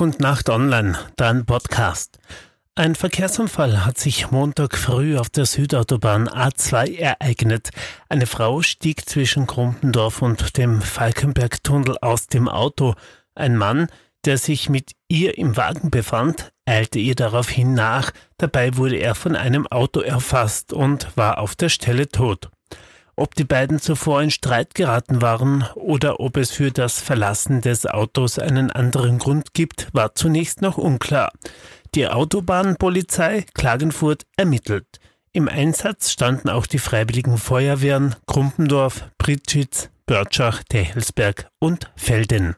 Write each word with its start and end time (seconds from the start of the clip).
Und 0.00 0.20
Nacht 0.20 0.48
online, 0.48 0.96
dein 1.16 1.44
Podcast. 1.44 2.20
Ein 2.76 2.94
Verkehrsunfall 2.94 3.84
hat 3.84 3.98
sich 3.98 4.30
Montag 4.30 4.78
früh 4.78 5.18
auf 5.18 5.28
der 5.28 5.44
Südautobahn 5.44 6.28
A2 6.28 6.96
ereignet. 6.96 7.70
Eine 8.08 8.26
Frau 8.26 8.62
stieg 8.62 9.08
zwischen 9.08 9.48
Krumpendorf 9.48 10.22
und 10.22 10.56
dem 10.56 10.82
Falkenbergtunnel 10.82 11.98
aus 12.00 12.28
dem 12.28 12.48
Auto. 12.48 12.94
Ein 13.34 13.56
Mann, 13.56 13.88
der 14.24 14.38
sich 14.38 14.68
mit 14.68 14.92
ihr 15.08 15.36
im 15.36 15.56
Wagen 15.56 15.90
befand, 15.90 16.52
eilte 16.64 17.00
ihr 17.00 17.16
daraufhin 17.16 17.74
nach. 17.74 18.12
Dabei 18.36 18.76
wurde 18.76 18.98
er 18.98 19.16
von 19.16 19.34
einem 19.34 19.66
Auto 19.66 19.98
erfasst 19.98 20.72
und 20.72 21.08
war 21.16 21.38
auf 21.38 21.56
der 21.56 21.70
Stelle 21.70 22.08
tot. 22.08 22.50
Ob 23.18 23.34
die 23.34 23.42
beiden 23.42 23.80
zuvor 23.80 24.22
in 24.22 24.30
Streit 24.30 24.76
geraten 24.76 25.20
waren 25.20 25.64
oder 25.74 26.20
ob 26.20 26.36
es 26.36 26.52
für 26.52 26.70
das 26.70 27.00
Verlassen 27.00 27.60
des 27.60 27.84
Autos 27.84 28.38
einen 28.38 28.70
anderen 28.70 29.18
Grund 29.18 29.54
gibt, 29.54 29.88
war 29.92 30.14
zunächst 30.14 30.62
noch 30.62 30.78
unklar. 30.78 31.32
Die 31.96 32.06
Autobahnpolizei 32.06 33.44
Klagenfurt 33.54 34.24
ermittelt. 34.36 34.86
Im 35.32 35.48
Einsatz 35.48 36.12
standen 36.12 36.48
auch 36.48 36.66
die 36.66 36.78
Freiwilligen 36.78 37.38
Feuerwehren 37.38 38.14
Krumpendorf, 38.28 39.10
Pritschitz, 39.18 39.90
Börtschach, 40.06 40.62
Techelsberg 40.68 41.48
und 41.58 41.90
Felden. 41.96 42.54